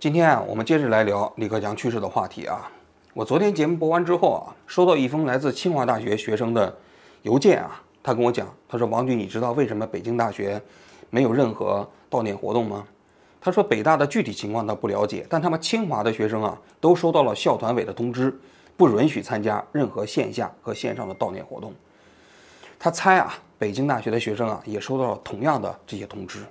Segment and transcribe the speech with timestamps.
[0.00, 2.70] 今天啊，我们接着来聊李克强去世的话题啊。
[3.14, 6.72] 我昨天节目播完之后啊，收到一封来自清华大学学生的
[7.22, 10.62] 邮件啊，他跟我讲，他说：“王军，你知道为什么北京大学
[11.10, 12.86] 没有任何悼念活动吗？”
[13.42, 18.32] 他说：“北大的具体情况他不了解，但他们清华的学生啊，都收到了校团委的通知，
[18.76, 21.74] 不允许参加任何线下和线上的悼念活动。”
[22.78, 26.44] 他猜啊，北京大学的学生啊，也收到了同样的这些通知。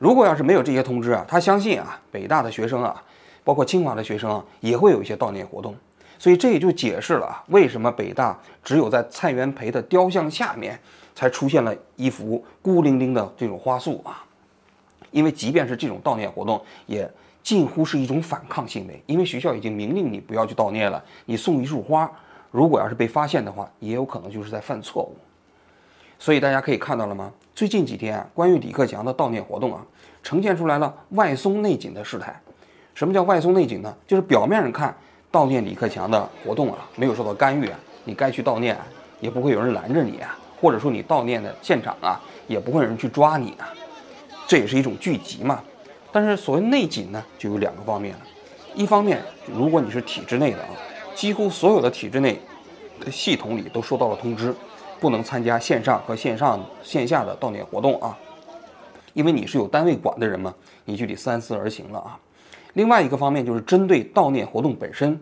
[0.00, 3.02] 如果要是没有这些通知啊，他相信啊，北大的学生啊，
[3.44, 5.76] 包括清华的学生啊，也会有一些悼念活动。
[6.18, 10.80] 所以这也就解释了啊，为什么北大只有在蔡元培的雕像下面
[11.14, 14.24] 才出现了一幅孤零零的这种花束啊。
[15.10, 17.06] 因为即便是这种悼念活动，也
[17.42, 21.04] 近乎是一种反抗行为，因为学校已经明令你不要去悼念了。
[21.26, 22.10] 你送一束花，
[22.50, 25.14] 如果要是被发现的话，也有可能就是在犯错误。
[26.18, 27.30] 所以大家可以看到了吗？
[27.60, 29.84] 最近几天，关于李克强的悼念活动啊，
[30.22, 32.34] 呈现出来了外松内紧的事态。
[32.94, 33.94] 什么叫外松内紧呢？
[34.06, 34.96] 就是表面上看
[35.30, 38.74] 悼念李克强的活动啊，没有受到干预啊，你该去悼念，
[39.20, 42.18] 也不会有人拦着你啊，或者说你悼念的现场啊，
[42.48, 43.68] 也不会有人去抓你啊，
[44.46, 45.62] 这也是一种聚集嘛。
[46.10, 48.20] 但是所谓内紧呢，就有两个方面了。
[48.74, 49.20] 一方面，
[49.54, 50.70] 如果你是体制内的啊，
[51.14, 52.40] 几乎所有的体制内
[53.04, 54.54] 的系统里都收到了通知。
[55.00, 58.16] 不能参加线上和线上线下的悼念活动啊，
[59.14, 62.18] 因为你是有单位管的人嘛，你就得三思而行了啊。
[62.74, 65.18] 另外一个方面就是针对悼念活动本身，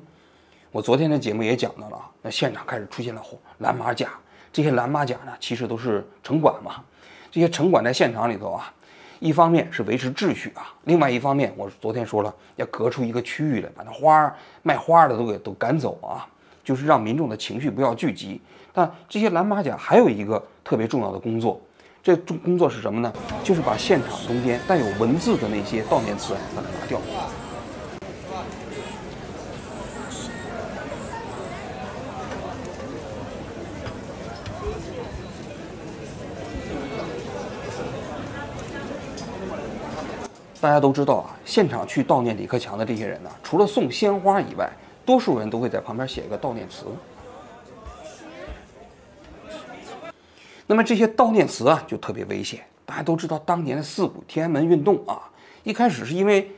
[0.72, 3.22] 我昨天的节目也讲到了啊，那现场开始出现了
[3.58, 4.08] 蓝马甲，
[4.52, 6.82] 这些蓝马甲呢，其实都是城管嘛。
[7.30, 8.72] 这些城管在现场里头啊，
[9.20, 16.26] 一方面是维持秩序啊，另外一方面，我昨天说了，要隔出一个区域来，把那花卖花的都给都赶走啊，
[16.64, 18.40] 就是让民众的情绪不要聚集。
[18.78, 21.60] 那这些蓝马甲还有一个特别重要的工作，
[22.00, 23.12] 这重工作是什么呢？
[23.42, 27.00] 就是把现场中间带有文字的那些悼念词把它拿掉。
[40.60, 44.70] 大家都知道啊，现场去悼念李克强的这些人呢，除了送鲜花以外，
[45.04, 46.84] 多数人都会在旁边写一个悼念词。
[50.68, 52.60] 那么这些悼念词啊，就特别危险。
[52.84, 55.18] 大家都知道，当年的四五天安门运动啊，
[55.64, 56.50] 一开始是因为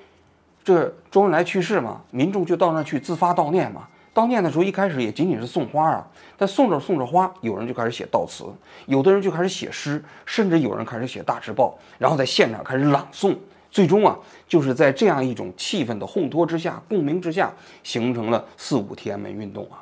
[0.62, 3.88] 这周恩来去世嘛，民众就到那去自发悼念嘛。
[4.12, 6.06] 悼念的时候，一开始也仅仅是送花啊，
[6.36, 8.44] 但送着送着花，有人就开始写悼词，
[8.86, 13.36] 有的人就开始写诗，甚至有人开始写大字报，然后在现场开始朗诵。
[13.70, 14.18] 最终啊，
[14.48, 17.52] 就是在这样一种气氛的烘托之下、共鸣之下，
[17.84, 19.78] 形成了四五天安门运动啊。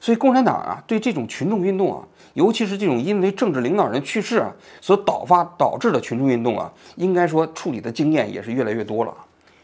[0.00, 2.04] 所以共产党啊，对这种群众运动啊。
[2.34, 9.12] 尤其是这种因为政治领导人去世啊所导发导致的群众运动啊，应该说处理的经验也是越来越多了。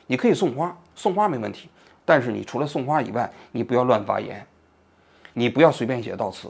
[0.09, 1.69] 你可以送花，送花没问题，
[2.05, 4.45] 但是你除了送花以外，你不要乱发言，
[5.35, 6.49] 你不要随便写悼词。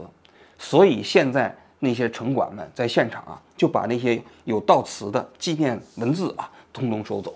[0.58, 7.34] 所以现在那些城管们在现场啊，就把那些有悼词的纪念文字啊，通通收走。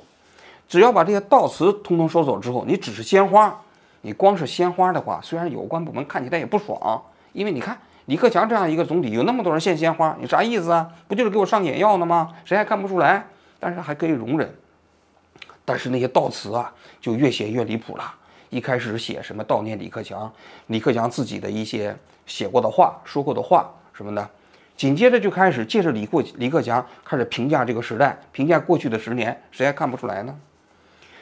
[0.66, 3.62] 只要把这些悼词通通收走之后，你只是鲜花，
[4.08, 7.02] 你光是鲜花的话，虽然有关部门看起来也不爽，
[7.34, 7.76] 因为你看。
[8.06, 10.90] 李克强这样一个总理，有那么多人献鲜花，你啥意思啊？
[11.06, 12.32] 不就是给我上眼药呢吗？
[12.42, 13.26] 谁还看不出来？
[13.60, 14.50] 但是还可以容忍。
[15.66, 18.14] 但是那些悼词啊，就越写越离谱了。
[18.48, 20.32] 一开始写什么悼念李克强，
[20.68, 21.94] 李克强自己的一些
[22.24, 24.26] 写过的话、说过的话什么的，
[24.74, 30.34] 紧接着就开始借着李克李克强开始评价这个时代，评价过去的十年，谁还看不出来呢？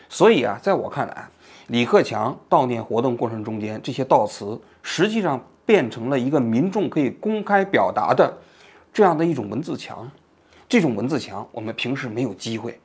[0.09, 1.27] 所以啊，在我看来，
[1.69, 5.41] 李克强悼念活动过程中间这些悼词，实际上。
[5.67, 8.33] 变成了一个民众可以公开表达的
[8.93, 10.09] 这样的一种文字墙，
[10.69, 12.79] 这种文字墙我们平时没有机会，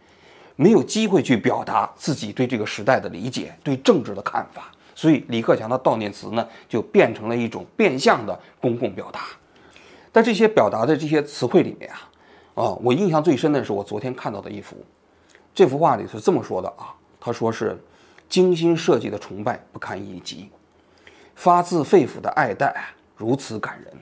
[0.56, 9.28] 没有机会去表达自己对这个时代的理解、对政治的看法，所以李克强的悼念词呢，就变成了一种变相的公共表达。
[10.12, 12.10] 在这些表达的这些词汇里面啊，
[12.56, 14.76] 啊，我印象最深的是我昨天看到的一幅，
[15.54, 17.80] 这幅画里是这么说的啊，他说是
[18.32, 20.50] 精心设计的崇拜不堪一击。
[21.36, 22.74] 发自肺腑的爱戴
[23.18, 23.94] 如此感人，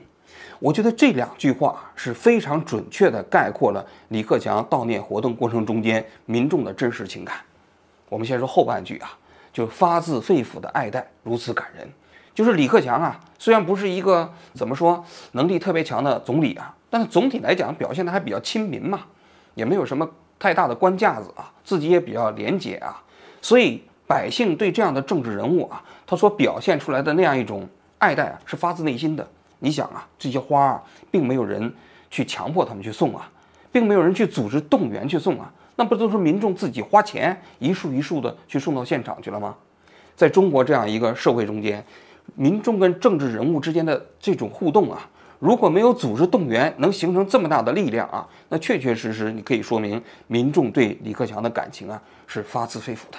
[0.60, 7.36] 我觉得这两句话是非常准确的概括了李克强悼念活动过程中间民众的真实情感。
[8.08, 9.18] 我们先说后半句啊，
[9.52, 11.88] 就发自肺腑的爱戴如此感人，
[12.34, 19.00] 就是李克强啊，虽然不是一个怎么说能力特别强的总理啊，但是总体来讲表现的还比较亲民嘛，
[19.54, 23.02] 也没有什么太大的官架子啊，自己也比较廉洁啊，
[23.42, 23.82] 所以。
[24.10, 27.64] 百姓对这样的政治人物啊，他所表现出来的那样一种
[27.98, 29.24] 爱戴啊，是发自内心的。
[29.60, 31.72] 你想啊，这些花啊，并没有人
[32.10, 33.30] 去强迫他们去送啊，
[33.70, 35.48] 并没有人去组织动员去送啊。
[35.76, 39.54] 那不都是民众自己花钱一束一束的去送到现场去了吗？
[40.16, 41.84] 在中国这样一个社会中间，
[42.34, 45.08] 民众跟政治人物之间的这种互动啊，
[45.38, 53.18] 如果没有组织动员，能形成这么大的力量啊，那确确实实你可以说明民众对李克强的感情啊是发自肺腑的。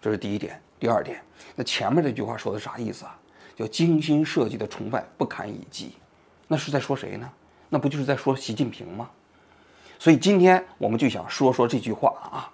[0.00, 0.60] 这是第一点。
[0.78, 1.18] 第二点，
[1.54, 3.18] 那前面这句话说的啥意思啊？
[3.56, 5.92] 叫精心设计的崇拜不堪一击，
[6.48, 7.26] 那是在说谁呢？
[7.70, 9.08] 那不就是在说习近平吗？
[9.98, 12.52] 所以今天我们就想说说这句话啊。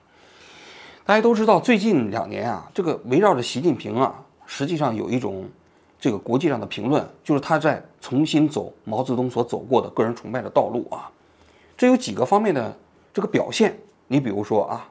[1.04, 5.50] 大家都知道，最近两年啊，这个围绕着习近平啊，实际上有一种
[5.98, 11.10] 这个国际上的评论，就是他在重新走毛泽东所走过的个人崇拜的道路啊。
[11.76, 12.78] 这有几个方面的
[13.12, 14.88] 这个表现，你比如说啊。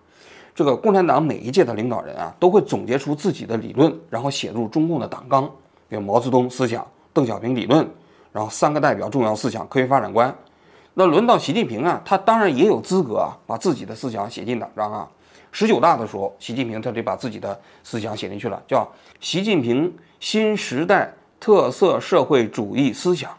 [0.54, 5.50] 这个共产党每一届的领导人啊，都会总结出自己的理论，然后写入中共的党纲，
[5.88, 7.90] 比如毛泽东思想、邓小平理论，
[8.34, 10.36] 然后三个代表重要思想、科学发展观。
[10.94, 15.10] 那轮到习近平啊，他当然也有资格啊，把自己的思想写进党章啊。
[15.54, 18.86] 十九大的时候，习近平他就把自己的思想写进去了，叫
[19.22, 23.32] 习近平新时代特色社会主义思想。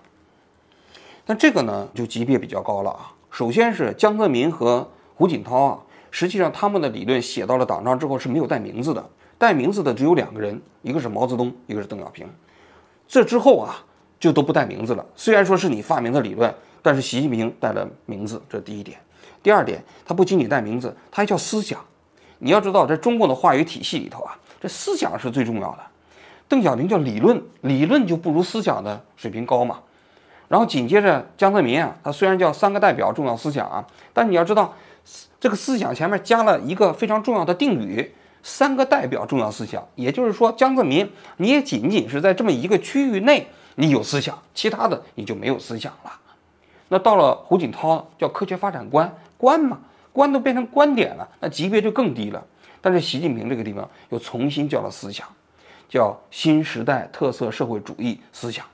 [1.27, 3.13] 但这个呢，就级别比较高了啊。
[3.31, 5.79] 首先是江泽民和胡锦涛啊。
[6.13, 9.03] 实际上，他们的理论写到了党章之后是没有带名字的，
[9.39, 12.29] 带名字的只有两个人，一个是毛泽东，一个是邓小平。
[13.09, 13.83] 这之后啊，
[14.21, 15.05] 就都不带名字了。
[15.17, 18.99] 虽然说是你发明的理论，但是习近平带了名字，这第一点。
[19.43, 21.83] 第二点，他不仅仅带名字，他还叫思想。
[22.41, 25.79] 你要知道，在中共的话语体系里头啊，这思想是最重要的。
[26.47, 29.79] 邓小平叫理论，理论就不如思想的水平高嘛。
[30.49, 34.75] 然后紧接着江泽民啊，他虽然叫三个代表重要思想啊，但你要知道。
[35.43, 46.13] 这个思想前面加了一个非常重要的定语，三个代表重要思想，也就是说，江泽民你也仅仅是在这么一个区域内你有思想，其他的你就没有思想了。
[46.91, 49.81] 那到了胡锦涛叫科学发展观，观嘛，
[50.13, 52.41] 观都变成观点了，那级别就更低了。
[52.81, 55.27] 但是习近平这个地方又重新叫了思想，
[55.89, 58.65] 叫新时代特色社会主义思想。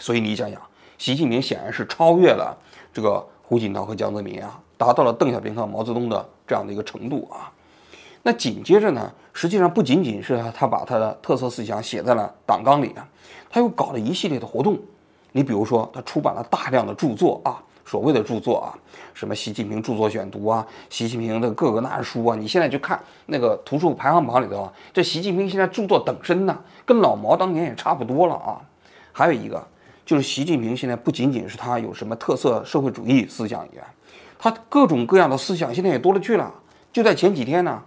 [0.00, 0.60] 所以你想想，
[0.98, 2.58] 习近平显然是超越了
[2.92, 4.60] 这个胡锦涛和江泽民啊。
[4.76, 7.50] 达到了邓小平和毛泽东的这样的一个程度啊，
[8.22, 13.08] 那紧接着呢，实际上不仅仅是他把他的特色思想写在了党纲里啊，
[13.48, 14.78] 他又搞了一系列的活动。
[15.32, 18.72] 你比如说，他出版了大量的著作啊，所谓的著作啊，
[19.12, 28.60] 什么习近平著作选读啊，习近平的各个难书啊，你现在去看那个图书排行榜里头啊，这习近平现在著作等身呐，跟老毛当年也差不多了啊。
[29.12, 29.62] 还有一个
[30.06, 33.84] 就是习近平现在不仅仅是他有什么特色社会主义思想以外。
[34.38, 36.52] 他各种各样的思想现在也多了去了。
[36.92, 37.82] 就在前几天呢，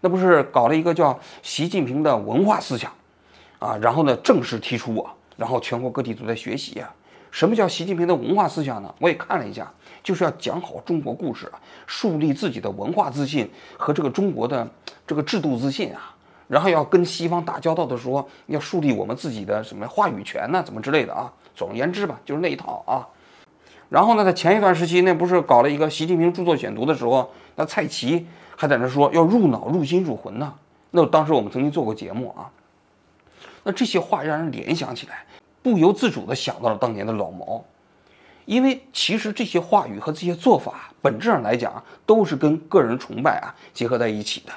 [0.00, 2.90] 那不是搞了一个叫习近平的文化思想，
[3.58, 6.94] 啊，然后呢正式提出啊，然后全国各地都在学习啊。
[7.30, 8.94] 什么叫习近平的文化思想呢？
[9.00, 9.68] 我也看了一下，
[10.04, 14.66] 就是要讲好中国故事啊，树立自己的文化自信和这个中国的
[15.06, 16.14] 这个制度自信啊，
[16.46, 20.62] 然后要跟西方打交道的时候，要树立我们自己的什么话语权呢？
[20.64, 21.30] 怎么之类的啊？
[21.56, 23.04] 总而言之吧，就是那一套啊。
[23.94, 28.26] 然后呢，在前一段时期，那不是搞了一个习近平著作选读的时候，那蔡奇
[28.56, 30.52] 还在那说要入脑、入心、入魂呢。
[30.90, 32.50] 那当时我们曾经做过节目啊。
[33.62, 35.24] 那这些话让人联想起来，
[35.62, 37.64] 不由自主地想到了当年的老毛，
[38.46, 44.52] 因为其实这些话语和这些做法，本质上来讲都是跟个人崇拜啊结合在一起的。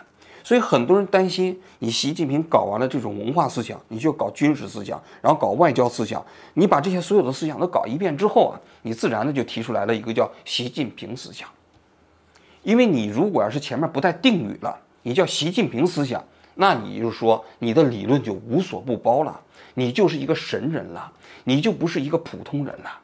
[0.47, 11.49] 所以很多人担心，你习近平搞完了这种文化思想，你就搞军事思想，然后搞外交思想，你把这些所有的思想都搞一遍之后啊，你自然的就提出来了一个叫习近平思想。
[12.63, 16.23] 因为你如果要是前面不带定语了，你叫习近平思想，
[16.55, 19.37] 那你就说你的理论就无所不包了，
[19.73, 21.11] 你就是一个神人了，
[21.43, 22.99] 你就不是一个普通人了，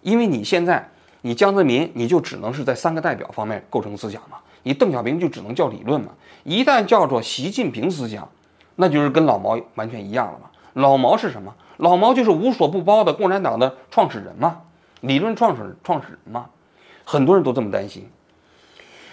[0.00, 4.38] 因为你现在你江泽民，你就只能是在三个代表方面构成思想嘛。
[4.64, 6.08] 你邓小平就只能叫理论嘛？
[6.42, 8.28] 一旦叫做习近平思想，
[8.74, 10.50] 那就是跟老毛完全一样了嘛。
[10.72, 11.54] 老毛是什么？
[11.76, 14.62] 老毛就是无所不包的共产党的创始人嘛，
[15.02, 16.50] 理论创始创始人嘛。
[17.04, 18.08] 很多人都这么担心，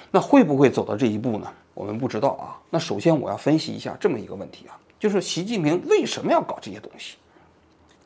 [0.10, 1.48] 那会不会走到这一步呢？
[1.74, 2.58] 我们不知道啊。
[2.70, 7.18] 那首先我要分析一下这么一个问题啊，就是习近平为什么要搞这些东西？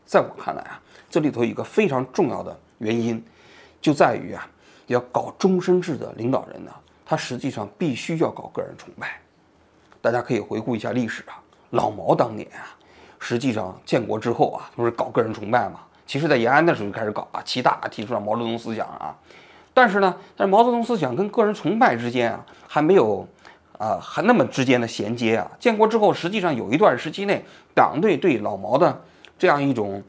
[0.05, 3.23] 在我看来啊，这里头有一个非常重要的原因，
[3.79, 4.47] 就在于啊，
[4.87, 6.71] 要搞终身制的领导人呢。
[7.05, 9.19] 他实际上必须要搞个人崇拜，
[10.01, 11.39] 大家可以回顾一下历史啊。
[11.71, 12.73] 老毛当年啊，
[13.19, 15.81] 实际上建国之后啊，不是搞个人崇拜嘛？
[16.07, 19.15] 其实，在延安的时候就开始搞啊，七大提出了毛泽东思想啊。
[19.73, 23.27] 但是呢，但是毛泽东思想跟个人崇拜之间啊，还没有
[23.77, 25.51] 啊，还那么之间的衔接啊。
[25.59, 27.43] 建国之后，实际上有一段时期内，
[27.73, 29.01] 党内对老毛的
[29.37, 30.01] 这样一种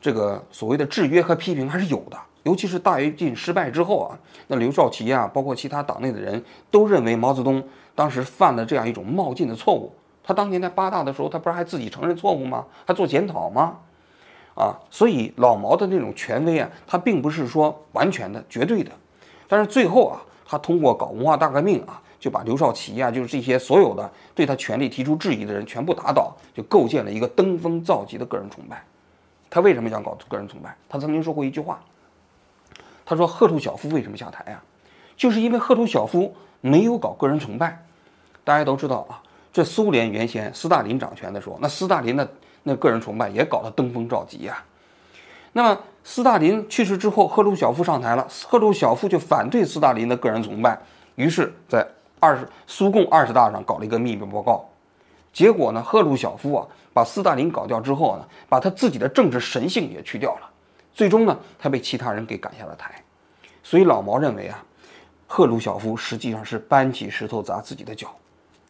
[0.00, 2.16] 这个所谓的制约和批评还是有的。
[2.42, 7.62] 尤其是大跃进失败之后啊，那刘少奇啊，包括其他党内的人都认为毛泽东
[7.94, 9.92] 当时犯了这样一种冒进的错误。
[10.22, 12.64] 他当年在八大的时候，他不是还自己承认错误吗？
[12.86, 13.76] 还做检讨吗？
[14.54, 18.90] 啊，所以老毛的那种权威啊，他并不是说完全的、绝对的。
[19.48, 28.84] 但是最后啊，他通过搞文化大革命啊，就把刘少奇呀，就是这些所有的对他权力提出质疑的人全部打倒，就构建了一个登峰造极的个人崇拜。
[29.48, 30.76] 他为什么想搞个人崇拜？
[30.88, 31.80] 他曾经说过一句话，
[33.10, 34.62] 他说：“赫鲁晓夫为什么下台呀？
[35.16, 37.84] 就是因为赫鲁晓夫没有搞个人崇拜。
[38.44, 39.18] 大家都知道啊，
[39.52, 42.30] 这苏联原先斯大林掌权的时候，那斯大林的
[42.62, 44.62] 那个人崇拜也搞得登峰造极呀。
[45.54, 50.78] 那么斯大林去世之后，赫鲁晓夫上台了，赫鲁晓夫就反对斯大林的个人崇拜，
[51.16, 51.84] 于是，在
[52.20, 54.64] 二十苏共二十大上搞了一个秘密报告。
[55.32, 56.64] 结果呢，赫鲁晓夫啊。
[56.92, 60.50] 把斯大林搞掉之后呢，把他自己的政治神性也去掉了，
[60.92, 63.02] 最终呢，他被其他人给赶下了台。
[63.62, 64.64] 所以老毛认为啊，
[65.26, 68.14] 赫鲁晓夫实际上是搬起石头砸自己的脚。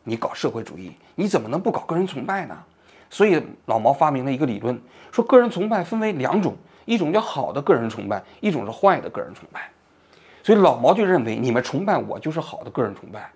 [0.05, 2.57] 你搞社会主义，你怎么能不搞个人崇拜呢？
[3.11, 4.81] 所以老毛发明了一个理论，
[5.13, 9.69] 说个人崇拜分为两种，一种叫好的个人崇拜，一种是坏的个人崇拜。
[10.43, 13.31] 所以老毛就认为，你们崇拜我就是好的个人崇拜。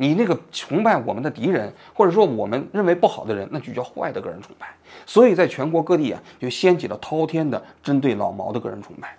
[0.00, 4.66] 你那个崇拜我们的敌人，或者说我们认为不好的人，那就叫坏的个人崇拜。
[5.04, 9.14] 所以在全国各地啊，就掀起了滔天的针对老毛的个人崇拜。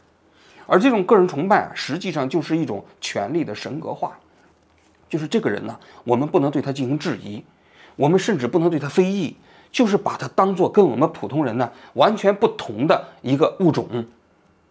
[0.65, 4.17] 而这种个人崇拜啊，实际上就是一种权力的神格化。
[5.07, 7.43] 就是这个人呢，我们不能对他进行质疑，
[7.95, 9.37] 我们甚至不能对他非议，
[9.71, 13.87] 就是把他当做跟我们普通人呢完全不同的一个物种，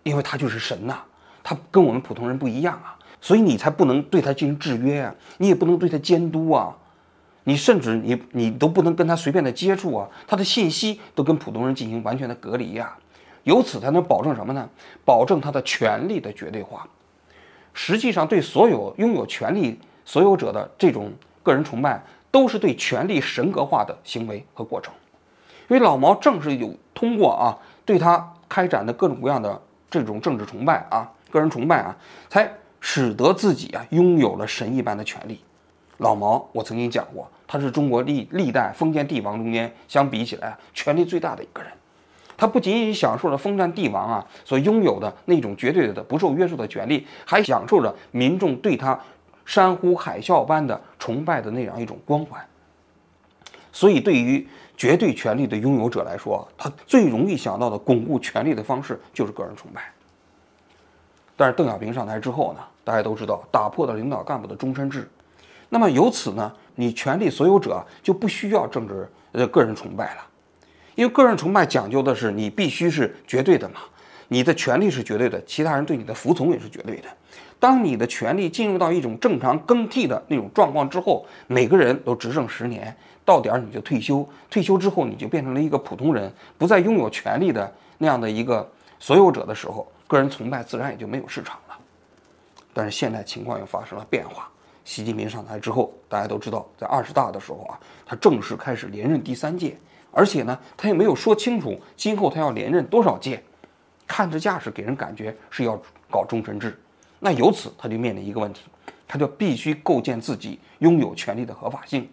[0.03, 0.99] 因为他就是神呐，
[1.45, 2.97] 他跟我们普通人不一样啊。
[3.21, 6.75] 所以你才不能对他进行制约啊，你也不能对他监督啊，
[7.45, 12.97] 你甚至你你都不能跟他随便的接触啊，他的信息都跟普通人进行完全的隔离呀，
[13.45, 14.67] 由此才能保证什么呢？
[15.05, 16.89] 保证他的权力的绝对化。
[17.75, 21.13] 实际上，对所有拥有权力所有者的这种
[21.43, 24.95] 个人崇拜，都是对权力神格化的行为和过程。
[25.69, 29.61] 因为老毛正是有通过啊，对他开展的各种各样的
[29.91, 31.95] 这种政治崇拜啊，个人崇拜啊，
[32.31, 32.51] 才。
[32.81, 35.41] 使得自己啊拥有了神一般的权利。
[35.99, 41.71] 老毛，我曾经讲过，他是中国历历代封建帝王中间相比起来权力最大的一个人。
[42.37, 48.99] 他不仅仅享受了封建帝王啊所拥有的那种绝对的不受约束的权利，还享受着民众对他
[49.45, 52.43] 山呼海啸般的崇拜的那样一种光环。
[53.71, 59.83] 所以，对于绝对权力的拥有者来说，他最容易想到的巩固权力的方式就是个人崇拜。
[61.41, 65.09] 但是邓小平上台之后呢，大家都知道打破了领导干部的终身制，
[65.71, 70.27] 那么由此呢，你权力所有者就不需要政治呃个人崇拜了，
[70.97, 73.81] 因为个人崇拜讲究的是你必须是绝对的嘛，
[74.29, 77.09] 你的权利是绝对的，其他人对你的服从也是绝对的。
[77.59, 82.95] 当你的权力进入到一种正常更替的那种状况之后，每个人都执政十年，
[83.25, 89.91] 到点儿你就退休，退休之后你就变成了一个普通人，不再拥有权力的那样的一个所有者的时候。
[90.11, 91.79] 个人崇拜自然也就没有市场了，
[92.75, 94.51] 但是现在情况又发生了变化。
[94.85, 99.79] 习近平上台之后，大家都知道，在二十大的时候啊，他正式开始连任第三届，
[100.11, 103.41] 而且呢，他也没有说清楚今后他要连任多少届，
[104.05, 106.77] 看着架势给人感觉是要搞终身制。
[107.21, 108.63] 那由此他就面临一个问题，
[109.07, 112.11] 他就必须构建自己拥有权力的合法性。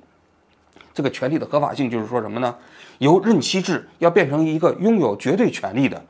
[0.94, 2.56] 这个权力的合法性就是说什么呢？
[3.00, 6.06] 由任期制要变成一个拥有绝对权力的。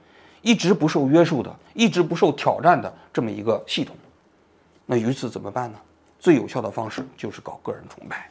[0.48, 3.94] 一直不受约束的，一直不受挑战的这么一个系统，
[4.86, 5.77] 那于此怎么办呢？
[6.22, 8.30] 最有效的方式就是搞个人崇拜。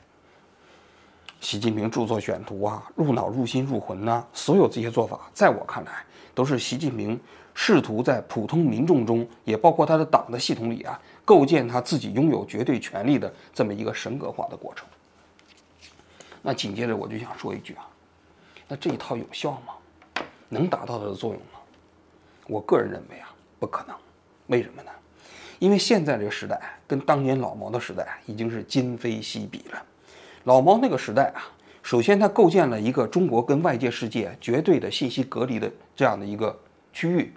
[1.42, 5.92] 习近平著作选读啊，入脑、入心、入魂呐，所有这些做法，在我看来，
[6.34, 7.20] 都是习近平
[7.52, 14.88] 试图在普通民众中，也包括他的党的系统里啊，构建他自己拥有绝对权力的这么一个神格化的过程。
[16.40, 17.86] 那紧接着我就想说一句啊，
[18.66, 20.24] 那这一套有效吗？
[20.48, 21.55] 能达到它的作用吗？
[22.46, 23.94] 我个人认为啊，不可能。
[24.46, 24.90] 为什么呢？
[25.58, 29.82] 因为现在这个时代跟当年老毛的时代已经是今非昔比了。
[30.44, 31.48] 老毛那个时代啊，
[31.82, 36.56] 首先他构建了一个中国跟外界世界绝对的信息隔离的这样的一个
[36.92, 37.32] 区域，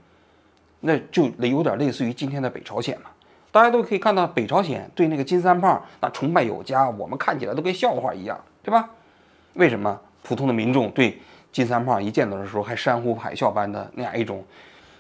[0.82, 3.10] 那就有点类似于今天的北朝鲜嘛。
[3.52, 8.90] 大家都可以看到，北朝鲜对那个金三胖那崇拜有加，我们看起来都跟笑话一样，对吧？
[9.54, 11.20] 为什么普通的民众对
[11.52, 14.44] 金三胖一见到的时候还山呼海啸般的那样一种？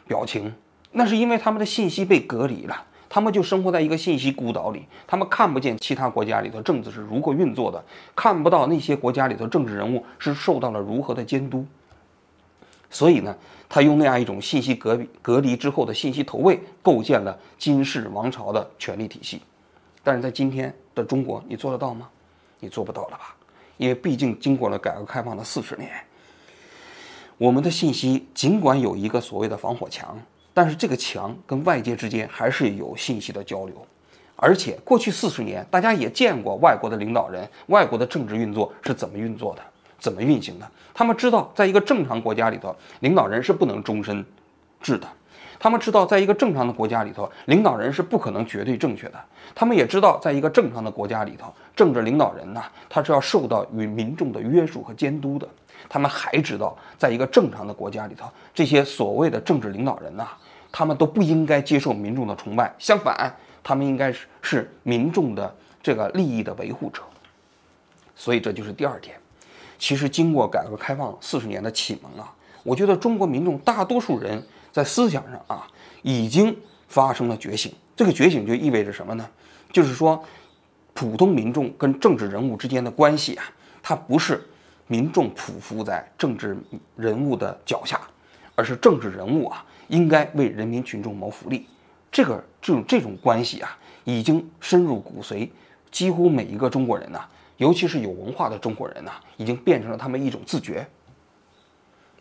[0.09, 0.51] 表情，
[0.91, 7.83] 那是因为他们的信息被隔离了，他们就生活在一个信息孤岛里，他们看不见其他国家里头政治是如何运作的，
[8.15, 11.63] 看不到那些国家里头政治人物是受到了如何的监督。
[12.89, 13.37] 所以呢，
[13.69, 19.39] 他用那样一种信息隔隔离之后的信息投喂，构建了金氏王朝的权力体系。
[20.03, 22.09] 但是在今天的中国，你做得到吗？
[22.59, 23.35] 你做不到了吧？
[23.77, 25.91] 因为毕竟经过了改革开放的四十年，
[27.39, 30.19] 我们的信息尽管有一个所谓的防火墙，
[30.53, 33.75] 但是这个墙跟外界之间还是有信息的交流。
[34.35, 39.61] 而且过去四十年，大家也见过外国的领导人、外国的政治运作是怎么运作的。
[39.97, 40.69] 怎么运行的？
[40.93, 44.25] 他们知道，在一个正常国家里头，领导人是不能终身
[44.81, 45.07] 制的。
[45.57, 49.19] 他们知道，在一个正常的国家里头，领导人是不可能绝对正确的。
[49.55, 55.47] 他们也知道，在一个正常的国家里头，政治领导人呢，他是要受到与民众的约束和监督的。
[55.87, 60.27] 他们还知道，在一个正常的国家里头，这些所谓的政治领导人呐，
[60.71, 63.33] 他们都不应该接受民众的崇拜，相反，
[63.63, 67.01] 他们应该是是民众的这个利益的维护者。
[68.15, 69.15] 所以，这就是第二点。
[69.77, 72.33] 其实，经过改革开放四十年的启蒙啊，
[72.63, 75.65] 我觉得中国民众大多数人在思想上啊，
[76.01, 76.53] 已经
[76.89, 77.73] 发生了觉醒。
[77.95, 79.25] 这个觉醒就意味着什么呢？
[79.71, 80.21] 就是说，
[80.93, 83.45] 普通民众跟政治人物之间的关系啊，
[83.81, 84.45] 它不是
[84.89, 86.57] 民众匍匐在政治
[86.97, 88.01] 人物的脚下，
[88.55, 91.67] 而是政治人物啊，应该为人民群众谋福利。
[92.11, 95.47] 这个这种这种关系啊，已经深入骨髓，
[95.91, 97.21] 几乎每一个中国人呐。
[97.57, 100.87] 尤其是有文化的中国人呐，已经变成了他们一种自觉。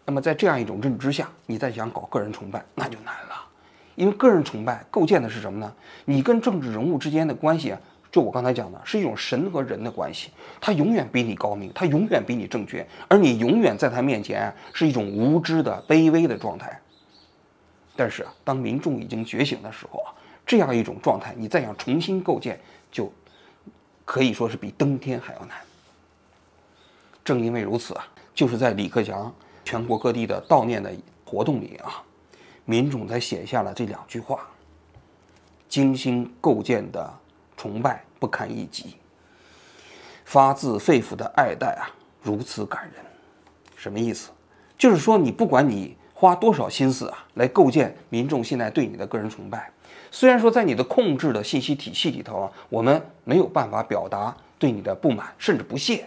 [0.04, 3.46] 那么在这样一种认知下，你再想搞个人崇拜，那就难了。
[3.94, 5.72] 因为个人崇拜构建的是什么呢？
[6.04, 10.30] 你跟政治人物之间的关系啊，就我刚才讲的，是一种神和人的关系。
[10.60, 16.80] 他永远比你高明，他永远比你正确，而你永远在他面前是一种无知的、卑微的状态。
[17.94, 20.14] 但是，当民众已经觉醒的时候啊，
[20.46, 22.58] 这样一种状态，你再想重新构建，
[22.90, 23.12] 就。
[24.10, 25.58] 可以说是比登天还要难。
[27.22, 29.30] 正因为如此啊，就是在李克强
[29.66, 30.90] 全国各地的悼念的
[31.26, 32.02] 活动里啊，
[32.64, 34.48] 民众才写下了这两句话：
[35.68, 37.12] 精心构建的
[37.58, 38.96] 崇拜不堪一击，
[40.24, 41.90] 发自肺腑的爱戴啊，
[42.22, 43.04] 如此感人。
[43.76, 44.30] 什么意思？
[44.78, 49.70] 就是说你不管你花多少心思啊，来构建民众现在对你的个人崇拜。
[50.10, 56.06] 虽然说在你的控制的信息体系里头啊，我们没有办法表达对你的不满甚至不屑，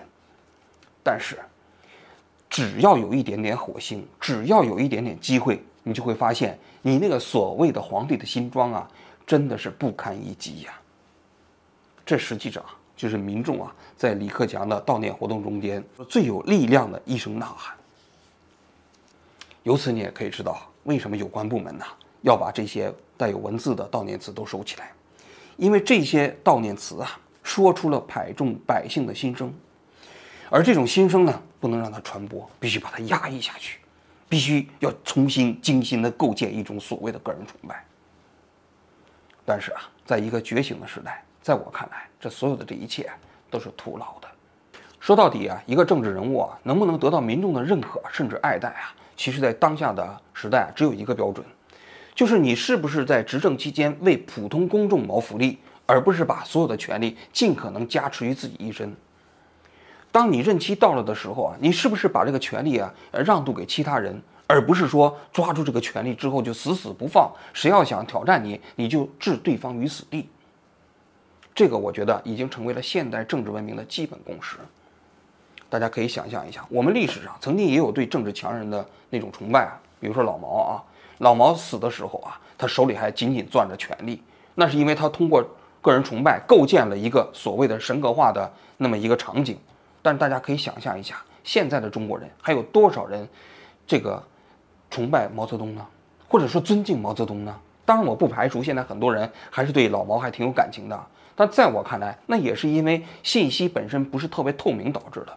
[1.03, 1.37] 但是
[2.49, 8.87] 只要有一点点火星，只要有一点点机会，你就会发现你那个所谓的皇帝的新装啊，
[9.27, 10.73] 真的是不堪一击呀。
[12.05, 12.63] 这实际上
[12.95, 17.75] 就是民众啊在李克强的悼念活动中间最有力量的一声呐喊。
[19.63, 21.85] 由此你也可以知道为什么有关部门呢？
[22.23, 24.91] 要把这些带有文字的悼念词都收起来，
[25.57, 29.51] 因为这些悼念词啊，说出了百众百姓的心声，
[30.49, 33.79] 而这种心声呢，不能让它传播，必须把它压抑下去，
[34.29, 37.83] 必须要重新精心的构建一种所谓的个人崇拜。
[39.43, 43.09] 但是啊，在一个觉醒的时代，在我看来，这所有的这一切
[43.49, 44.27] 都是徒劳的。
[44.99, 51.43] 说到底啊，一个政治人物啊，能不能得到民众的认可甚至爱戴啊，其实在当下的时代啊只有一个标准。
[52.13, 58.95] 就是你是不是在执政期间为普通公众谋福利，而不是把所有的权利尽可能加持于自己一身？
[60.11, 67.31] 当你任期到了的时候啊，你是不是把这个权利啊让渡给其他人，而不是说抓住这个权利之后就死死不放？
[67.53, 70.29] 谁要想挑战你，你就置对方于死地。
[71.53, 74.57] 这个我觉得已经成为了现代政治文明的基本共识。
[75.69, 80.83] 大家可以想象一下，我们历史上曾经也有对政治强人的那种崇拜啊，比如说老毛啊。
[81.19, 84.23] 老毛死的时候啊，他手里还紧紧攥着权力，
[84.55, 85.45] 那是因为他通过
[85.79, 89.55] 个人崇拜构建了一个所谓的神格化的那么一个场景。
[90.01, 93.27] 但大家可以想象一下，现在的中国人还有多少人
[93.85, 94.21] 这个
[94.89, 95.85] 崇拜毛泽东呢？
[96.27, 97.55] 或者说尊敬毛泽东呢？
[97.85, 100.99] 当然，我不排除现在很多人还是对老毛还挺有感情的。
[101.41, 105.35] 但在我看来，那也是因为信息本身不是特别透明导致的。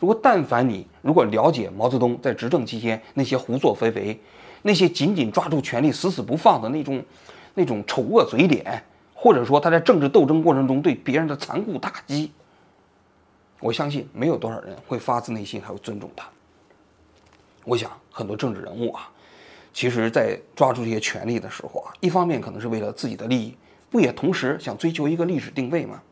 [0.00, 4.18] 如果但凡你如果了解毛泽东在执政期间那些胡作非为，
[4.62, 7.04] 那些紧紧抓住权力、死死不放的那种、
[7.52, 8.82] 那种丑恶嘴脸，
[9.14, 12.32] 或者说他在政治斗争过程中对别人的残酷打击，
[13.60, 16.26] 我相信没有多少人会发自内心还会尊重他。
[17.64, 19.08] 我想很多政治人物啊，
[19.72, 23.54] 其实在抓住这些权力的时候啊，一方面可能是为了自己的利益，
[23.92, 26.02] 不也同时想追求一个历史定位吗？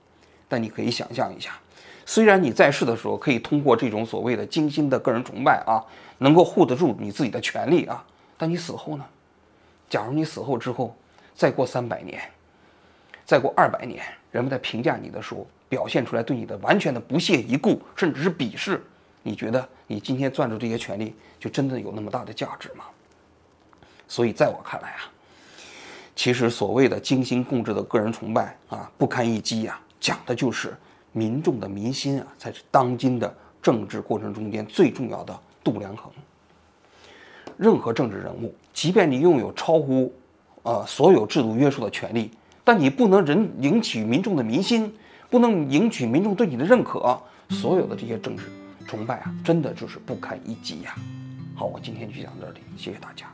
[0.46, 1.58] 但你可以想象一下，
[2.04, 5.82] 虽然你在世的时候可以通过这种所谓的精心的个人崇拜啊，
[6.18, 8.04] 能够护得住你自己的权利啊。
[8.36, 9.04] 但你死后呢？
[9.88, 10.94] 假如你死后之后，
[11.34, 12.20] 再过三百年，
[13.24, 18.84] 再过二百年，人们在评价你的时候，表现出来对你的完全的不屑一顾，甚至是鄙视，
[19.22, 22.84] 你觉得你今天攥住这些权利，就真的有那么大的价值吗？
[24.06, 25.12] 所以在我看来啊，
[26.20, 30.76] 其实所谓的精心控制的个人崇拜啊，不堪一击呀，讲的就是
[31.12, 36.12] 民众的民心啊，才是当今的政治过程中间最重要的度量衡。
[37.56, 40.12] 任何政治人物，即便你拥有超乎
[40.62, 42.30] 呃所有制度约束的权利，
[42.62, 44.92] 但你不能人赢取民众的民心，
[45.30, 48.42] 不能赢取民众对你的认可，所有的这些政治
[48.86, 50.94] 崇拜啊，真的就是不堪一击呀。
[51.54, 53.26] 好，我今天就讲到这里，谢谢大家。